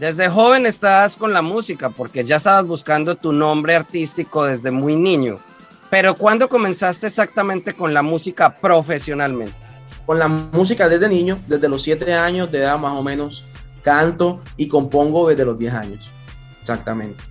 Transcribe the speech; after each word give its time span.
Desde 0.00 0.28
joven 0.28 0.66
estás 0.66 1.16
con 1.16 1.32
la 1.32 1.40
música, 1.40 1.88
porque 1.88 2.24
ya 2.24 2.36
estabas 2.36 2.66
buscando 2.66 3.14
tu 3.14 3.32
nombre 3.32 3.76
artístico 3.76 4.44
desde 4.44 4.72
muy 4.72 4.96
niño. 4.96 5.38
Pero 5.88 6.16
¿cuándo 6.16 6.48
comenzaste 6.48 7.06
exactamente 7.06 7.74
con 7.74 7.94
la 7.94 8.02
música 8.02 8.52
profesionalmente? 8.56 9.67
Con 10.08 10.18
la 10.18 10.26
música 10.26 10.88
desde 10.88 11.06
niño, 11.06 11.38
desde 11.46 11.68
los 11.68 11.82
7 11.82 12.14
años 12.14 12.50
de 12.50 12.60
edad 12.60 12.78
más 12.78 12.94
o 12.94 13.02
menos, 13.02 13.44
canto 13.82 14.40
y 14.56 14.66
compongo 14.66 15.28
desde 15.28 15.44
los 15.44 15.58
10 15.58 15.74
años. 15.74 16.08
Exactamente. 16.62 17.22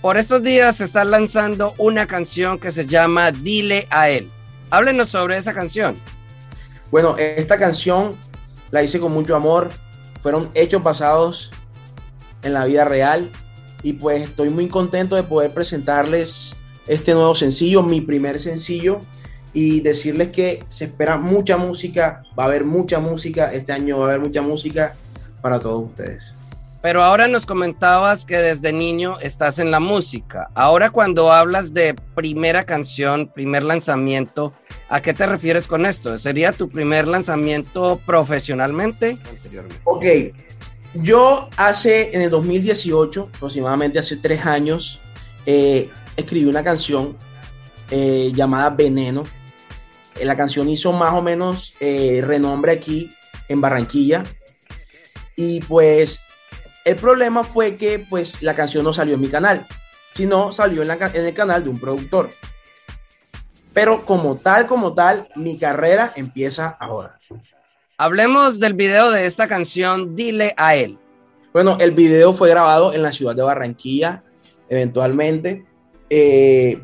Por 0.00 0.16
estos 0.16 0.40
días 0.40 0.76
se 0.76 0.84
está 0.84 1.04
lanzando 1.04 1.74
una 1.76 2.06
canción 2.06 2.60
que 2.60 2.70
se 2.70 2.86
llama 2.86 3.32
Dile 3.32 3.88
a 3.90 4.10
él. 4.10 4.30
Háblenos 4.70 5.08
sobre 5.08 5.36
esa 5.38 5.52
canción. 5.52 5.96
Bueno, 6.92 7.16
esta 7.18 7.58
canción 7.58 8.14
la 8.70 8.84
hice 8.84 9.00
con 9.00 9.10
mucho 9.10 9.34
amor. 9.34 9.72
Fueron 10.22 10.50
hechos 10.54 10.84
basados 10.84 11.50
en 12.42 12.52
la 12.52 12.64
vida 12.64 12.84
real. 12.84 13.28
Y 13.82 13.94
pues 13.94 14.22
estoy 14.22 14.50
muy 14.50 14.68
contento 14.68 15.16
de 15.16 15.24
poder 15.24 15.52
presentarles 15.52 16.54
este 16.86 17.12
nuevo 17.12 17.34
sencillo, 17.34 17.82
mi 17.82 18.00
primer 18.00 18.38
sencillo. 18.38 19.00
Y 19.54 19.80
decirles 19.80 20.28
que 20.28 20.62
se 20.68 20.86
espera 20.86 21.16
mucha 21.16 21.56
música. 21.56 22.22
Va 22.38 22.44
a 22.44 22.46
haber 22.48 22.64
mucha 22.64 22.98
música. 22.98 23.52
Este 23.52 23.72
año 23.72 23.98
va 23.98 24.06
a 24.06 24.08
haber 24.08 24.20
mucha 24.20 24.42
música 24.42 24.94
para 25.40 25.58
todos 25.58 25.84
ustedes. 25.84 26.34
Pero 26.84 27.02
ahora 27.02 27.28
nos 27.28 27.46
comentabas 27.46 28.26
que 28.26 28.36
desde 28.36 28.70
niño 28.70 29.16
estás 29.20 29.58
en 29.58 29.70
la 29.70 29.80
música. 29.80 30.50
Ahora 30.54 30.90
cuando 30.90 31.32
hablas 31.32 31.72
de 31.72 31.94
primera 32.14 32.64
canción, 32.64 33.28
primer 33.28 33.62
lanzamiento, 33.62 34.52
¿a 34.90 35.00
qué 35.00 35.14
te 35.14 35.24
refieres 35.24 35.66
con 35.66 35.86
esto? 35.86 36.18
¿Sería 36.18 36.52
tu 36.52 36.68
primer 36.68 37.08
lanzamiento 37.08 37.98
profesionalmente? 38.04 39.16
Ok, 39.84 40.04
yo 40.92 41.48
hace, 41.56 42.14
en 42.14 42.20
el 42.20 42.28
2018, 42.28 43.30
aproximadamente 43.34 43.98
hace 43.98 44.18
tres 44.18 44.44
años, 44.44 45.00
eh, 45.46 45.88
escribí 46.18 46.44
una 46.44 46.62
canción 46.62 47.16
eh, 47.90 48.30
llamada 48.34 48.68
Veneno. 48.68 49.22
Eh, 50.16 50.24
la 50.24 50.36
canción 50.36 50.68
hizo 50.68 50.92
más 50.92 51.14
o 51.14 51.22
menos 51.22 51.74
renombre 51.80 52.72
aquí 52.72 53.10
en 53.48 53.60
Barranquilla. 53.60 54.22
Y 55.36 55.60
pues 55.62 56.20
el 56.84 56.96
problema 56.96 57.44
fue 57.44 57.76
que 57.76 57.98
pues 57.98 58.42
la 58.42 58.54
canción 58.54 58.84
no 58.84 58.92
salió 58.92 59.14
en 59.14 59.20
mi 59.20 59.28
canal, 59.28 59.66
sino 60.14 60.52
salió 60.52 60.82
en, 60.82 60.90
en 60.90 61.24
el 61.24 61.34
canal 61.34 61.64
de 61.64 61.70
un 61.70 61.80
productor. 61.80 62.30
Pero 63.72 64.04
como 64.04 64.36
tal, 64.36 64.66
como 64.66 64.94
tal, 64.94 65.28
mi 65.34 65.58
carrera 65.58 66.12
empieza 66.14 66.68
ahora. 66.68 67.18
Hablemos 67.98 68.60
del 68.60 68.74
video 68.74 69.10
de 69.10 69.26
esta 69.26 69.48
canción, 69.48 70.14
Dile 70.14 70.54
a 70.56 70.76
él. 70.76 70.98
Bueno, 71.52 71.76
el 71.80 71.92
video 71.92 72.32
fue 72.32 72.48
grabado 72.50 72.92
en 72.92 73.02
la 73.02 73.12
ciudad 73.12 73.34
de 73.34 73.42
Barranquilla, 73.42 74.24
eventualmente, 74.68 75.64
eh, 76.10 76.82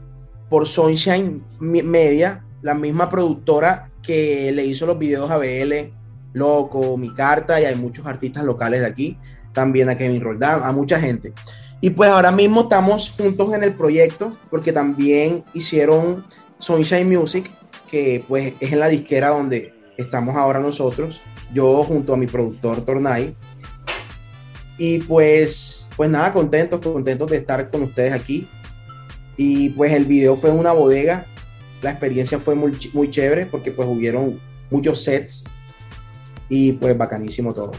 por 0.48 0.66
Sunshine 0.66 1.44
Media, 1.58 2.44
la 2.62 2.74
misma 2.74 3.08
productora 3.08 3.90
que 4.02 4.52
le 4.52 4.64
hizo 4.64 4.86
los 4.86 4.98
videos 4.98 5.30
a 5.30 5.38
BL, 5.38 5.92
Loco, 6.32 6.96
Mi 6.96 7.12
Carta, 7.14 7.60
y 7.60 7.64
hay 7.64 7.76
muchos 7.76 8.06
artistas 8.06 8.44
locales 8.44 8.80
de 8.80 8.86
aquí 8.86 9.18
también 9.52 9.88
a 9.88 9.96
Kevin 9.96 10.20
Roldán, 10.20 10.62
a 10.62 10.72
mucha 10.72 11.00
gente. 11.00 11.32
Y 11.80 11.90
pues 11.90 12.10
ahora 12.10 12.30
mismo 12.30 12.62
estamos 12.62 13.10
juntos 13.10 13.52
en 13.54 13.62
el 13.62 13.74
proyecto 13.74 14.36
porque 14.50 14.72
también 14.72 15.44
hicieron 15.54 16.24
Sunshine 16.58 17.08
Music, 17.08 17.50
que 17.90 18.24
pues 18.28 18.54
es 18.60 18.72
en 18.72 18.80
la 18.80 18.88
disquera 18.88 19.30
donde 19.30 19.74
estamos 19.96 20.36
ahora 20.36 20.60
nosotros, 20.60 21.20
yo 21.52 21.82
junto 21.84 22.14
a 22.14 22.16
mi 22.16 22.26
productor 22.26 22.84
Tornay. 22.84 23.34
Y 24.78 24.98
pues, 25.00 25.86
pues 25.96 26.08
nada, 26.08 26.32
contentos, 26.32 26.80
contentos 26.80 27.30
de 27.30 27.36
estar 27.36 27.70
con 27.70 27.82
ustedes 27.82 28.12
aquí. 28.12 28.46
Y 29.36 29.70
pues 29.70 29.92
el 29.92 30.04
video 30.04 30.36
fue 30.36 30.50
en 30.50 30.58
una 30.58 30.72
bodega, 30.72 31.26
la 31.82 31.90
experiencia 31.90 32.38
fue 32.38 32.54
muy, 32.54 32.72
muy 32.92 33.10
chévere 33.10 33.46
porque 33.46 33.70
pues 33.70 33.88
hubieron 33.88 34.40
muchos 34.70 35.02
sets 35.02 35.44
y 36.48 36.72
pues 36.72 36.96
bacanísimo 36.96 37.54
todo. 37.54 37.72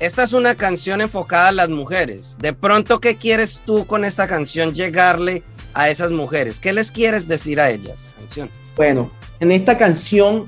Esta 0.00 0.24
es 0.24 0.32
una 0.32 0.54
canción 0.54 1.00
enfocada 1.00 1.48
a 1.48 1.52
las 1.52 1.68
mujeres. 1.68 2.36
De 2.38 2.52
pronto, 2.52 3.00
¿qué 3.00 3.16
quieres 3.16 3.60
tú 3.64 3.86
con 3.86 4.04
esta 4.04 4.26
canción 4.26 4.74
llegarle 4.74 5.42
a 5.72 5.88
esas 5.88 6.10
mujeres? 6.10 6.60
¿Qué 6.60 6.72
les 6.72 6.90
quieres 6.90 7.28
decir 7.28 7.60
a 7.60 7.70
ellas? 7.70 8.12
Canción. 8.18 8.50
Bueno, 8.76 9.10
en 9.40 9.52
esta 9.52 9.78
canción 9.78 10.46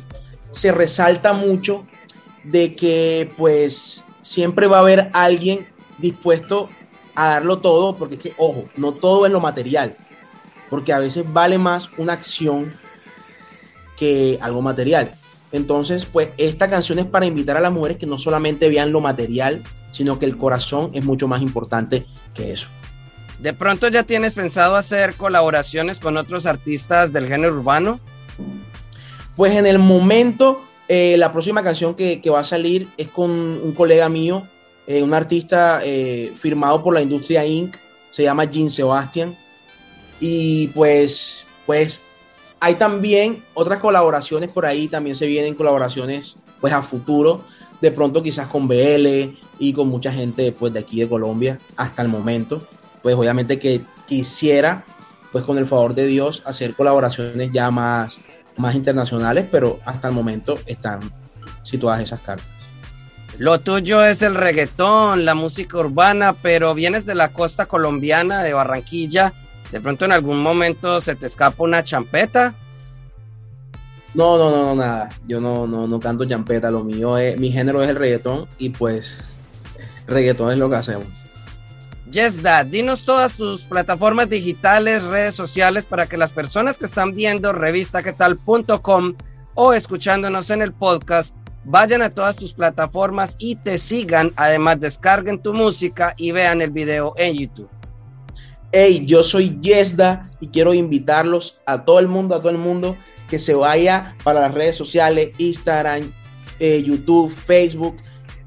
se 0.51 0.73
resalta 0.73 1.33
mucho 1.33 1.87
de 2.43 2.75
que 2.75 3.31
pues 3.37 4.05
siempre 4.23 4.67
va 4.67 4.79
a 4.79 4.81
haber 4.81 5.11
alguien 5.13 5.67
dispuesto 5.99 6.69
a 7.15 7.29
darlo 7.29 7.59
todo, 7.59 7.97
porque 7.97 8.17
es 8.17 8.21
que, 8.21 8.35
ojo, 8.37 8.69
no 8.77 8.93
todo 8.93 9.27
es 9.27 9.33
lo 9.33 9.41
material, 9.41 9.97
porque 10.71 10.93
a 10.93 10.99
veces 10.99 11.25
vale 11.33 11.59
más 11.59 11.91
una 11.97 12.15
acción 12.15 12.73
que 13.97 14.39
algo 14.41 14.63
material. 14.63 15.13
Entonces, 15.53 16.05
pues 16.05 16.31
esta 16.37 16.69
canción 16.69 16.99
es 16.99 17.07
para 17.07 17.27
invitar 17.27 17.57
a 17.57 17.61
las 17.61 17.73
mujeres 17.73 17.97
que 17.97 18.07
no 18.07 18.19
solamente 18.19 18.69
vean 18.69 18.93
lo 18.93 19.01
material, 19.01 19.63
sino 19.93 20.19
que 20.19 20.27
el 20.27 20.37
corazón 20.37 20.91
es 20.93 21.05
mucho 21.05 21.29
más 21.29 21.41
importante 21.41 22.07
que 22.35 22.53
eso. 22.53 22.69
¿De 23.39 23.53
pronto 23.53 23.89
ya 23.89 24.03
tienes 24.03 24.35
pensado 24.35 24.77
hacer 24.77 25.15
colaboraciones 25.15 26.01
con 26.01 26.17
otros 26.17 26.47
artistas 26.47 27.13
del 27.13 27.29
género 27.29 27.55
urbano? 27.55 28.01
Pues 29.37 29.55
en 29.55 29.67
el 29.67 29.79
momento, 29.79 30.65
eh, 30.89 31.17
la 31.19 31.33
próxima 31.33 31.63
canción 31.63 31.95
que, 31.95 32.21
va 32.31 32.41
a 32.41 32.45
salir 32.45 32.89
es 32.97 33.09
con 33.09 33.31
un 33.31 33.73
colega 33.73 34.09
mío, 34.09 34.43
eh, 34.87 35.03
un 35.03 35.13
artista 35.13 35.81
eh, 35.85 36.33
firmado 36.39 36.83
por 36.83 36.95
la 36.95 37.03
Industria 37.03 37.45
Inc., 37.45 37.77
se 38.11 38.23
llama 38.23 38.45
Jean 38.45 38.71
Sebastian. 38.71 39.37
Y 40.21 40.69
pues, 40.69 41.45
pues 41.67 42.03
hay 42.61 42.77
también 42.77 43.43
otras 43.55 43.81
colaboraciones 43.81 44.51
por 44.51 44.67
ahí, 44.67 44.89
también 44.89 45.17
se 45.17 45.27
vienen 45.27 45.55
colaboraciones 45.55 46.37
pues 46.61 46.73
a 46.73 46.83
futuro, 46.83 47.43
de 47.81 47.91
pronto 47.93 48.23
quizás 48.23 48.49
con 48.49 48.67
BL 48.67 49.37
y 49.59 49.73
con 49.75 49.89
mucha 49.89 50.11
gente 50.13 50.53
pues 50.53 50.73
de 50.73 50.81
aquí 50.81 51.01
de 51.01 51.09
Colombia 51.09 51.59
hasta 51.77 52.01
el 52.01 52.09
momento 52.09 52.63
pues 53.07 53.15
obviamente 53.15 53.61
que 53.61 53.83
quisiera, 54.09 54.83
pues 55.31 55.45
con 55.45 55.59
el 55.59 55.69
favor 55.69 55.95
de 55.95 56.09
Dios, 56.09 56.43
hacer 56.45 56.75
colaboraciones 56.75 57.53
ya 57.53 57.71
más, 57.71 58.19
más 58.57 58.75
internacionales, 58.75 59.47
pero 59.49 59.79
hasta 59.85 60.09
el 60.09 60.15
momento 60.15 60.59
están 60.67 60.99
situadas 61.63 62.01
esas 62.01 62.21
cartas. 62.21 62.49
Lo 63.39 63.61
tuyo 63.61 64.05
es 64.05 64.23
el 64.23 64.35
reggaetón, 64.35 65.25
la 65.25 65.37
música 65.37 65.79
urbana, 65.79 66.33
pero 66.33 66.75
vienes 66.75 67.07
de 67.07 67.15
la 67.15 67.29
costa 67.33 67.67
colombiana, 67.67 68.43
de 68.43 68.55
Barranquilla. 68.55 69.33
¿De 69.71 69.81
pronto 69.81 70.05
en 70.05 70.13
algún 70.13 70.41
momento 70.41 71.01
se 71.01 71.17
te 71.17 71.27
escapa 71.27 71.63
una 71.63 71.83
champeta? 71.83 72.55
No, 74.15 74.39
no, 74.39 74.51
no, 74.51 74.65
no, 74.65 74.75
nada. 74.75 75.09
Yo 75.27 75.41
no, 75.41 75.67
no, 75.67 75.87
no 75.87 76.01
canto 76.01 76.25
champeta. 76.25 76.71
Lo 76.71 76.85
mío 76.85 77.19
es, 77.19 77.39
mi 77.39 77.53
género 77.53 77.83
es 77.83 77.89
el 77.91 77.97
reggaetón 77.97 78.47
y 78.59 78.71
pues 78.71 79.19
reggaetón 80.07 80.53
es 80.53 80.59
lo 80.59 80.71
que 80.71 80.77
hacemos. 80.77 81.07
Yes 82.11 82.41
Dad, 82.41 82.67
dinos 82.67 83.05
todas 83.05 83.35
tus 83.35 83.63
plataformas 83.63 84.31
digitales, 84.31 85.03
redes 85.03 85.35
sociales 85.35 85.85
para 85.85 86.07
que 86.07 86.17
las 86.17 86.31
personas 86.31 86.79
que 86.79 86.87
están 86.87 87.13
viendo 87.13 87.53
revistaquetal.com 87.53 89.15
o 89.55 89.73
escuchándonos 89.73 90.51
en 90.51 90.63
el 90.63 90.73
podcast 90.73 91.35
vayan 91.65 92.03
a 92.03 92.11
todas 92.11 92.37
tus 92.37 92.53
plataformas 92.55 93.35
y 93.39 93.57
te 93.57 93.77
sigan. 93.77 94.33
Además, 94.37 94.79
descarguen 94.81 95.43
tu 95.43 95.53
música 95.53 96.15
y 96.17 96.31
vean 96.31 96.63
el 96.63 96.71
video 96.71 97.13
en 97.17 97.35
YouTube. 97.35 97.69
Hey, 98.79 99.07
yo 99.07 99.23
soy 99.23 99.59
Yesda 99.63 100.31
y 100.39 100.49
quiero 100.49 100.75
invitarlos 100.75 101.61
a 101.65 101.87
todo 101.87 101.99
el 101.99 102.09
mundo, 102.09 102.35
a 102.35 102.41
todo 102.41 102.51
el 102.51 102.59
mundo 102.59 102.95
que 103.27 103.39
se 103.39 103.55
vaya 103.55 104.15
para 104.23 104.43
las 104.43 104.53
redes 104.53 104.77
sociales, 104.77 105.31
Instagram, 105.39 106.13
eh, 106.61 106.83
YouTube, 106.83 107.35
Facebook 107.35 107.97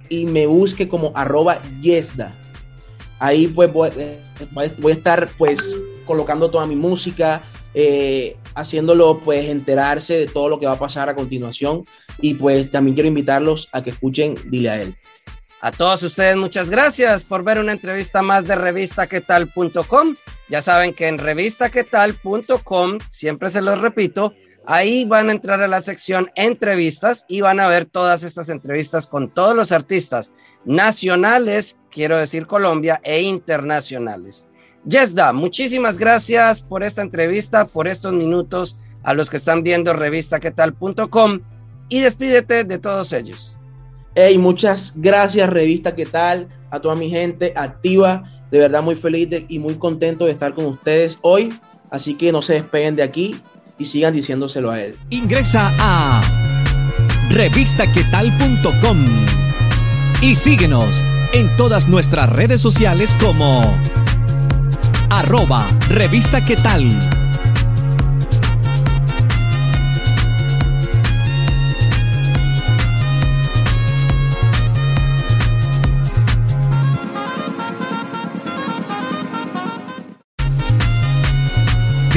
y 0.07 0.27
me 0.27 0.45
busque 0.45 0.87
como 0.87 1.11
arroba 1.15 1.57
Yesda 1.81 2.31
Ahí 3.17 3.47
pues 3.47 3.73
voy, 3.73 3.89
a 3.89 4.91
estar 4.91 5.29
pues 5.35 5.79
colocando 6.05 6.51
toda 6.51 6.67
mi 6.67 6.75
música, 6.75 7.41
eh, 7.73 8.37
haciéndolo 8.53 9.21
pues 9.25 9.49
enterarse 9.49 10.13
de 10.13 10.27
todo 10.27 10.47
lo 10.47 10.59
que 10.59 10.67
va 10.67 10.73
a 10.73 10.79
pasar 10.79 11.09
a 11.09 11.15
continuación 11.15 11.85
y 12.21 12.35
pues 12.35 12.69
también 12.69 12.93
quiero 12.93 13.07
invitarlos 13.07 13.67
a 13.71 13.81
que 13.81 13.89
escuchen 13.89 14.35
Dile 14.45 14.69
a 14.69 14.79
él. 14.79 14.95
A 15.61 15.71
todos 15.71 16.03
ustedes 16.03 16.37
muchas 16.37 16.69
gracias 16.69 17.25
por 17.25 17.43
ver 17.43 17.59
una 17.59 17.73
entrevista 17.73 18.21
más 18.21 18.45
de 18.45 18.55
revistaquetal.com. 18.55 20.15
Ya 20.47 20.61
saben 20.61 20.93
que 20.93 21.07
en 21.07 21.17
revistaquetal.com, 21.17 22.97
siempre 23.09 23.49
se 23.49 23.61
los 23.61 23.81
repito, 23.81 24.33
ahí 24.65 25.03
van 25.03 25.27
a 25.27 25.33
entrar 25.33 25.61
a 25.61 25.67
la 25.67 25.81
sección 25.81 26.31
entrevistas 26.35 27.25
y 27.27 27.41
van 27.41 27.59
a 27.59 27.67
ver 27.67 27.85
todas 27.85 28.23
estas 28.23 28.47
entrevistas 28.49 29.05
con 29.05 29.33
todos 29.33 29.53
los 29.53 29.73
artistas 29.73 30.31
nacionales, 30.63 31.77
quiero 31.91 32.17
decir 32.17 32.47
Colombia, 32.47 33.01
e 33.03 33.21
internacionales. 33.21 34.47
Yesda, 34.85 35.33
muchísimas 35.33 35.97
gracias 35.97 36.61
por 36.61 36.83
esta 36.83 37.01
entrevista, 37.01 37.65
por 37.65 37.89
estos 37.89 38.13
minutos 38.13 38.77
a 39.03 39.13
los 39.13 39.29
que 39.29 39.37
están 39.37 39.61
viendo 39.61 39.91
revistaquetal.com 39.91 41.41
y 41.89 41.99
despídete 41.99 42.63
de 42.63 42.77
todos 42.79 43.11
ellos. 43.11 43.58
Hey, 44.15 44.37
muchas 44.37 44.93
gracias, 44.95 45.49
Revista 45.49 45.95
¿Qué 45.95 46.05
tal? 46.05 46.47
A 46.71 46.79
toda 46.79 46.95
mi 46.95 47.09
gente 47.09 47.53
activa. 47.55 48.23
De 48.51 48.57
verdad, 48.57 48.81
muy 48.81 48.95
feliz 48.95 49.29
y 49.47 49.59
muy 49.59 49.75
contento 49.75 50.25
de 50.25 50.31
estar 50.31 50.53
con 50.53 50.65
ustedes 50.65 51.19
hoy. 51.21 51.53
Así 51.91 52.15
que 52.15 52.31
no 52.31 52.41
se 52.41 52.53
despeguen 52.53 52.95
de 52.95 53.03
aquí 53.03 53.39
y 53.77 53.85
sigan 53.85 54.13
diciéndoselo 54.13 54.71
a 54.71 54.81
él. 54.81 54.95
Ingresa 55.09 55.71
a 55.79 56.21
revistaquetal.com 57.29 58.97
y 60.21 60.35
síguenos 60.35 61.03
en 61.33 61.47
todas 61.57 61.87
nuestras 61.87 62.29
redes 62.31 62.59
sociales 62.59 63.15
como 63.19 63.73
arroba 65.09 65.65
revista 65.89 66.43
tal. 66.55 67.18